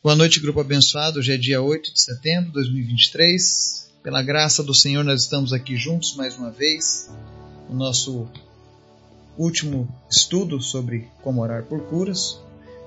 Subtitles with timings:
[0.00, 1.18] Boa noite, grupo abençoado.
[1.18, 3.90] Hoje é dia 8 de setembro de 2023.
[4.00, 7.10] Pela graça do Senhor, nós estamos aqui juntos mais uma vez,
[7.68, 8.28] no nosso
[9.36, 12.38] último estudo sobre como orar por curas.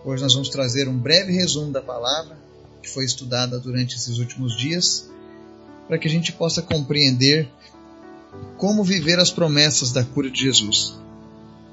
[0.06, 2.38] Hoje nós vamos trazer um breve resumo da palavra
[2.82, 5.12] que foi estudada durante esses últimos dias,
[5.90, 7.52] para que a gente possa compreender
[8.56, 10.98] como viver as promessas da cura de Jesus.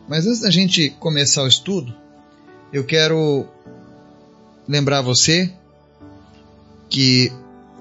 [0.08, 1.94] Mas antes da gente começar o estudo,
[2.72, 3.46] eu quero
[4.68, 5.50] lembrar você
[6.90, 7.32] que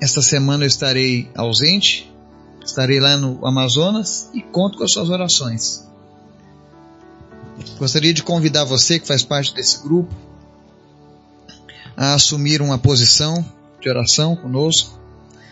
[0.01, 2.11] esta semana eu estarei ausente,
[2.63, 5.85] estarei lá no Amazonas e conto com as suas orações.
[7.77, 10.15] Gostaria de convidar você que faz parte desse grupo
[11.95, 13.43] a assumir uma posição
[13.81, 14.97] de oração conosco.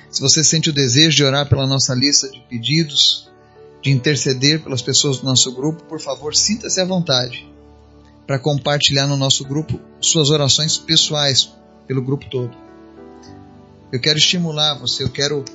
[0.10, 3.30] Se você sente o desejo de orar pela nossa lista de pedidos,
[3.82, 7.55] de interceder pelas pessoas do nosso grupo, por favor, sinta-se à vontade
[8.26, 11.52] para compartilhar no nosso grupo suas orações pessoais
[11.88, 12.56] pelo grupo todo.
[13.92, 15.46] Eu quero estimular você, eu quero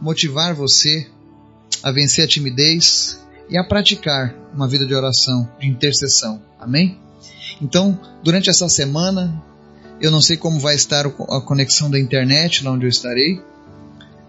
[0.00, 1.08] motivar você
[1.82, 6.42] a vencer a timidez e a praticar uma vida de oração, de intercessão.
[6.58, 6.98] Amém?
[7.60, 9.42] Então, durante essa semana,
[10.00, 13.40] eu não sei como vai estar a conexão da internet lá onde eu estarei,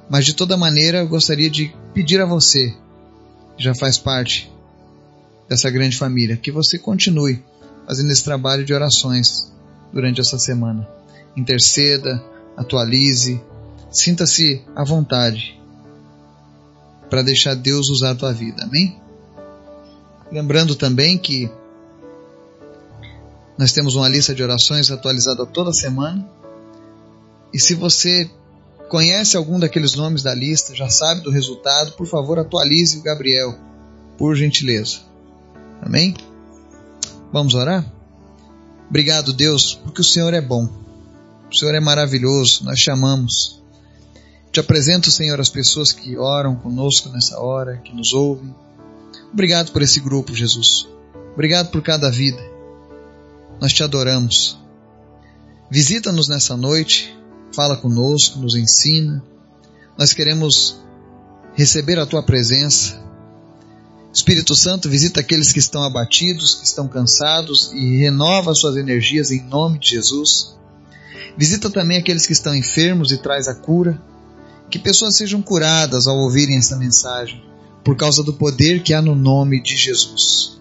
[0.09, 2.73] mas de toda maneira eu gostaria de pedir a você,
[3.57, 4.51] que já faz parte
[5.47, 7.43] dessa grande família, que você continue
[7.89, 9.51] fazendo esse trabalho de orações
[9.91, 10.87] durante essa semana.
[11.35, 12.23] Interceda,
[12.55, 13.41] atualize,
[13.89, 15.59] sinta-se à vontade
[17.09, 18.63] para deixar Deus usar a tua vida.
[18.63, 18.95] Amém?
[20.31, 21.49] Lembrando também que
[23.57, 26.29] nós temos uma lista de orações atualizada toda semana.
[27.51, 28.29] E se você
[28.87, 33.57] conhece algum daqueles nomes da lista, já sabe do resultado, por favor, atualize o Gabriel,
[34.15, 34.99] por gentileza.
[35.81, 36.13] Amém?
[37.31, 37.85] Vamos orar?
[38.89, 40.67] Obrigado, Deus, porque o Senhor é bom.
[41.51, 43.61] O Senhor é maravilhoso, nós chamamos.
[44.51, 48.53] Te apresento, Senhor, as pessoas que oram conosco nessa hora, que nos ouvem.
[49.31, 50.87] Obrigado por esse grupo, Jesus.
[51.33, 52.41] Obrigado por cada vida.
[53.61, 54.57] Nós te adoramos.
[55.69, 57.15] Visita-nos nessa noite,
[57.53, 59.23] fala conosco, nos ensina.
[59.97, 60.79] Nós queremos
[61.53, 62.99] receber a tua presença,
[64.11, 69.43] Espírito Santo, visita aqueles que estão abatidos, que estão cansados e renova suas energias em
[69.43, 70.57] nome de Jesus.
[71.37, 74.01] Visita também aqueles que estão enfermos e traz a cura.
[74.69, 77.43] Que pessoas sejam curadas ao ouvirem essa mensagem,
[77.83, 80.59] por causa do poder que há no nome de Jesus.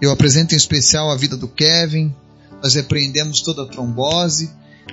[0.00, 2.14] Eu apresento em especial a vida do Kevin.
[2.62, 4.50] Nós repreendemos toda trombose.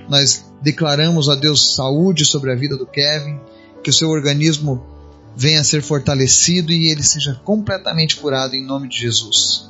[0.07, 3.39] Nós declaramos a Deus saúde sobre a vida do Kevin,
[3.83, 4.98] que o seu organismo
[5.35, 9.69] venha a ser fortalecido e ele seja completamente curado em nome de Jesus.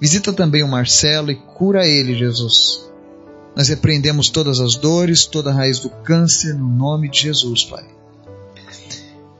[0.00, 2.88] Visita também o Marcelo e cura ele, Jesus.
[3.54, 7.84] Nós repreendemos todas as dores, toda a raiz do câncer no nome de Jesus, Pai.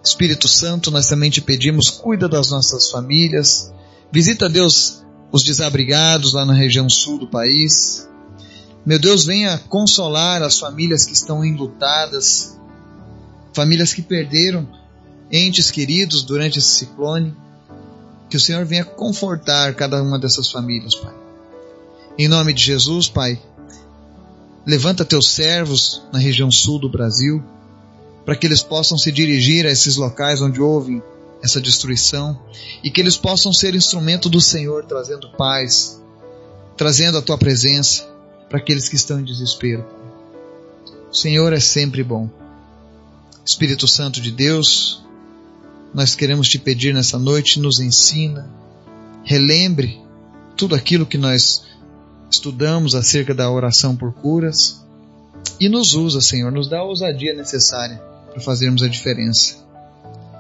[0.04, 3.72] Espírito Santo, nós também te pedimos, cuida das nossas famílias.
[4.12, 8.08] Visita, Deus, os desabrigados lá na região sul do país.
[8.84, 12.58] Meu Deus, venha consolar as famílias que estão enlutadas,
[13.54, 14.68] famílias que perderam
[15.30, 17.34] entes queridos durante esse ciclone.
[18.28, 21.14] Que o Senhor venha confortar cada uma dessas famílias, Pai.
[22.18, 23.40] Em nome de Jesus, Pai,
[24.66, 27.42] levanta teus servos na região sul do Brasil,
[28.24, 31.02] para que eles possam se dirigir a esses locais onde houve
[31.42, 32.38] essa destruição
[32.84, 36.00] e que eles possam ser instrumento do Senhor, trazendo paz,
[36.76, 38.06] trazendo a tua presença
[38.48, 39.84] para aqueles que estão em desespero.
[41.10, 42.28] O Senhor é sempre bom.
[43.44, 45.02] Espírito Santo de Deus,
[45.92, 48.48] nós queremos te pedir nessa noite, nos ensina,
[49.24, 50.00] relembre
[50.56, 51.62] tudo aquilo que nós
[52.30, 54.84] estudamos acerca da oração por curas
[55.58, 57.96] e nos usa, Senhor, nos dá a ousadia necessária
[58.30, 59.56] para fazermos a diferença.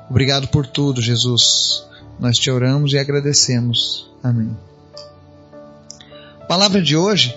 [0.08, 1.84] Obrigado por tudo, Jesus.
[2.18, 4.08] Nós te oramos e agradecemos.
[4.22, 4.56] Amém.
[6.40, 7.36] A palavra de hoje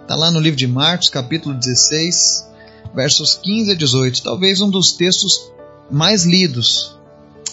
[0.00, 2.48] está lá no livro de Marcos, capítulo 16,
[2.94, 4.22] versos 15 a 18.
[4.22, 5.50] Talvez um dos textos
[5.90, 6.96] mais lidos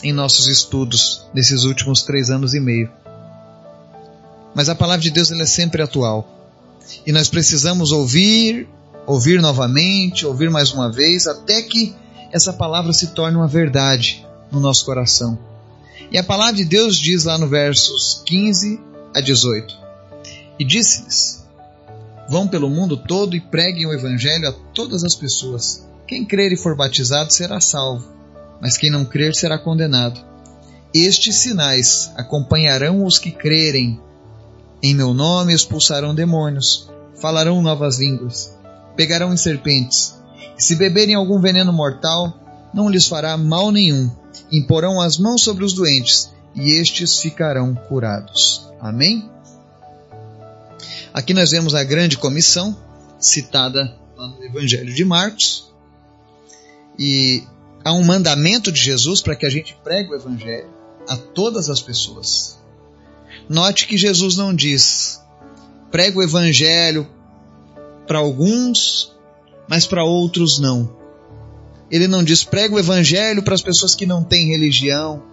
[0.03, 2.89] em nossos estudos nesses últimos três anos e meio.
[4.55, 6.27] Mas a palavra de Deus ela é sempre atual.
[7.05, 8.67] E nós precisamos ouvir,
[9.05, 11.95] ouvir novamente, ouvir mais uma vez, até que
[12.31, 15.37] essa palavra se torne uma verdade no nosso coração.
[16.11, 18.79] E a palavra de Deus diz lá no versos 15
[19.15, 19.77] a 18:
[20.57, 21.45] E disse-lhes:
[22.27, 25.85] Vão pelo mundo todo e preguem o evangelho a todas as pessoas.
[26.07, 28.18] Quem crer e for batizado será salvo
[28.61, 30.19] mas quem não crer será condenado.
[30.93, 33.99] Estes sinais acompanharão os que crerem.
[34.81, 36.89] Em meu nome expulsarão demônios,
[37.21, 38.57] falarão novas línguas,
[38.95, 40.15] pegarão em serpentes.
[40.57, 42.33] E se beberem algum veneno mortal,
[42.73, 44.09] não lhes fará mal nenhum.
[44.51, 48.67] Imporão as mãos sobre os doentes, e estes ficarão curados.
[48.79, 49.29] Amém?
[51.13, 52.75] Aqui nós vemos a grande comissão,
[53.19, 55.71] citada no Evangelho de Marcos.
[56.97, 57.43] E
[57.83, 60.69] há um mandamento de Jesus para que a gente pregue o Evangelho
[61.07, 62.59] a todas as pessoas.
[63.47, 65.21] Note que Jesus não diz,
[65.91, 67.07] prega o Evangelho
[68.07, 69.15] para alguns,
[69.67, 70.97] mas para outros não.
[71.89, 75.23] Ele não diz, prega o Evangelho para as pessoas que não têm religião,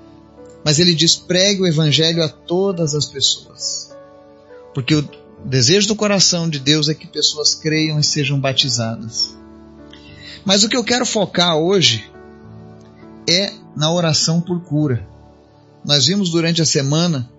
[0.65, 3.95] mas ele diz, pregue o Evangelho a todas as pessoas.
[4.75, 5.09] Porque o
[5.45, 9.37] desejo do coração de Deus é que pessoas creiam e sejam batizadas.
[10.45, 12.11] Mas o que eu quero focar hoje
[13.29, 15.07] é na oração por cura.
[15.85, 17.31] Nós vimos durante a semana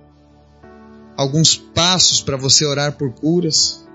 [1.18, 3.86] alguns passos para você orar por curas.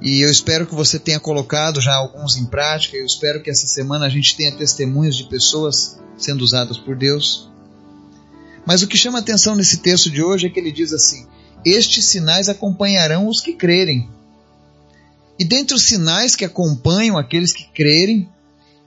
[0.00, 2.96] E eu espero que você tenha colocado já alguns em prática.
[2.96, 7.50] Eu espero que essa semana a gente tenha testemunhos de pessoas sendo usadas por Deus.
[8.66, 11.26] Mas o que chama atenção nesse texto de hoje é que ele diz assim:
[11.64, 14.08] Estes sinais acompanharão os que crerem.
[15.38, 18.28] E dentre os sinais que acompanham aqueles que crerem,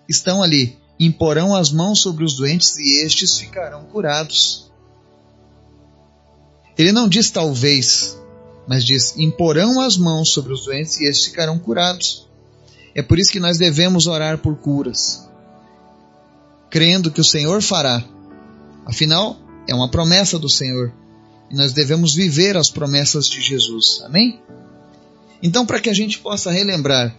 [0.07, 4.71] estão ali: imporão as mãos sobre os doentes e estes ficarão curados.
[6.77, 8.17] Ele não diz talvez,
[8.67, 12.27] mas diz: imporão as mãos sobre os doentes e estes ficarão curados.
[12.93, 15.29] É por isso que nós devemos orar por curas,
[16.69, 18.03] crendo que o Senhor fará.
[18.85, 19.37] Afinal,
[19.67, 20.93] é uma promessa do Senhor
[21.49, 24.01] e nós devemos viver as promessas de Jesus.
[24.03, 24.39] Amém?
[25.41, 27.15] Então, para que a gente possa relembrar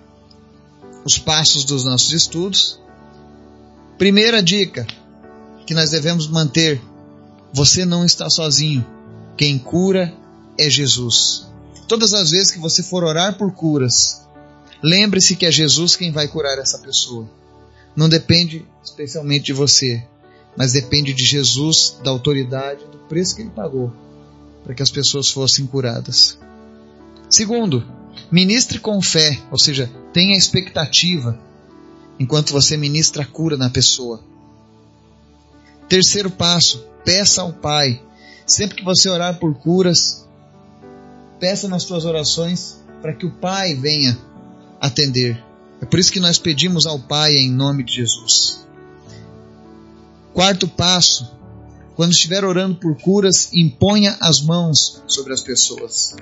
[1.05, 2.81] os passos dos nossos estudos,
[3.99, 4.87] primeira dica
[5.67, 6.81] que nós devemos manter:
[7.53, 8.87] você não está sozinho.
[9.37, 10.15] Quem cura
[10.59, 11.47] é Jesus.
[11.89, 14.27] Todas as vezes que você for orar por curas,
[14.83, 17.29] lembre-se que é Jesus quem vai curar essa pessoa.
[17.95, 20.05] Não depende especialmente de você,
[20.57, 23.93] mas depende de Jesus, da autoridade, do preço que ele pagou
[24.67, 26.37] para que as pessoas fossem curadas.
[27.31, 27.87] Segundo,
[28.33, 31.39] ministre com fé, ou seja, tenha expectativa
[32.19, 34.23] enquanto você ministra a cura na pessoa.
[35.89, 38.03] Terceiro passo, peça ao Pai
[38.47, 40.25] Sempre que você orar por curas,
[41.41, 44.17] peça nas suas orações para que o Pai venha
[44.81, 45.43] atender.
[45.83, 48.65] É por isso que nós pedimos ao Pai em nome de Jesus.
[50.33, 51.29] Quarto passo:
[51.97, 56.15] quando estiver orando por curas, imponha as mãos sobre as pessoas.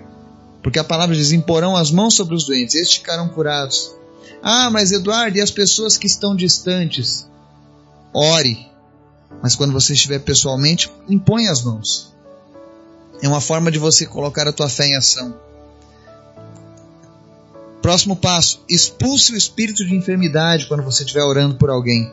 [0.62, 3.94] Porque a palavra diz: imporão as mãos sobre os doentes, estes ficarão curados.
[4.42, 7.28] Ah, mas Eduardo, e as pessoas que estão distantes?
[8.12, 8.66] Ore,
[9.42, 12.14] mas quando você estiver pessoalmente, impõe as mãos.
[13.22, 15.34] É uma forma de você colocar a tua fé em ação.
[17.80, 22.12] Próximo passo: expulse o espírito de enfermidade quando você estiver orando por alguém.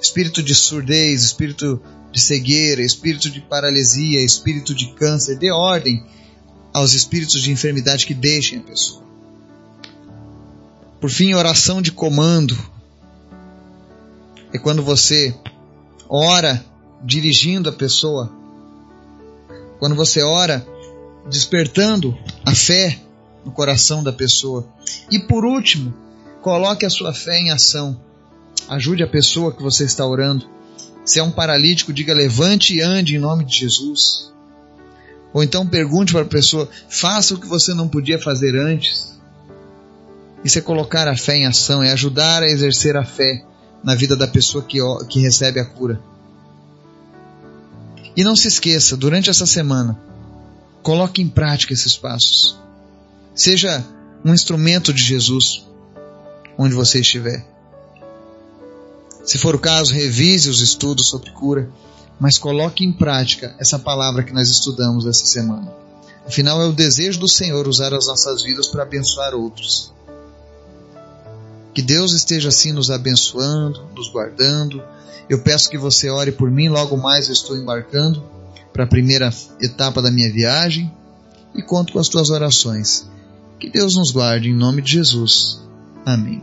[0.00, 1.80] Espírito de surdez, espírito
[2.12, 5.38] de cegueira, espírito de paralisia, espírito de câncer.
[5.38, 6.04] Dê ordem
[6.72, 9.02] aos espíritos de enfermidade que deixem a pessoa.
[11.00, 12.56] Por fim, oração de comando.
[14.52, 15.34] É quando você
[16.08, 16.64] ora
[17.04, 18.38] dirigindo a pessoa
[19.78, 20.66] quando você ora,
[21.28, 22.98] despertando a fé
[23.44, 24.66] no coração da pessoa.
[25.10, 25.94] E por último,
[26.42, 27.98] coloque a sua fé em ação.
[28.68, 30.46] Ajude a pessoa que você está orando.
[31.04, 34.32] Se é um paralítico, diga levante e ande em nome de Jesus.
[35.32, 39.17] Ou então pergunte para a pessoa: faça o que você não podia fazer antes.
[40.44, 43.44] Isso é colocar a fé em ação, é ajudar a exercer a fé
[43.82, 44.78] na vida da pessoa que,
[45.08, 46.00] que recebe a cura.
[48.16, 49.98] E não se esqueça, durante essa semana,
[50.82, 52.58] coloque em prática esses passos.
[53.34, 53.84] Seja
[54.24, 55.64] um instrumento de Jesus
[56.56, 57.46] onde você estiver.
[59.24, 61.70] Se for o caso, revise os estudos sobre cura,
[62.18, 65.72] mas coloque em prática essa palavra que nós estudamos essa semana.
[66.26, 69.92] Afinal, é o desejo do Senhor usar as nossas vidas para abençoar outros.
[71.74, 74.82] Que Deus esteja assim nos abençoando, nos guardando
[75.28, 78.24] eu peço que você ore por mim, logo mais eu estou embarcando
[78.72, 80.90] para a primeira etapa da minha viagem
[81.54, 83.08] e conto com as tuas orações.
[83.60, 85.60] Que Deus nos guarde em nome de Jesus.
[86.06, 86.42] Amém.